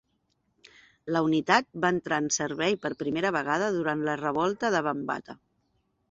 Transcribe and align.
La 1.15 1.19
unitat 1.25 1.67
va 1.83 1.91
entrar 1.95 2.17
en 2.23 2.29
servei 2.37 2.77
per 2.85 2.91
primera 3.01 3.31
vegada 3.35 3.67
durant 3.75 4.01
la 4.09 4.15
Revolta 4.23 4.73
de 4.77 4.81
Bambatha. 4.89 5.37